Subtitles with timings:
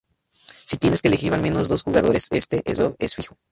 [0.29, 3.37] Si tienes que elegir al menos dos jugadores, este "error" es fijo.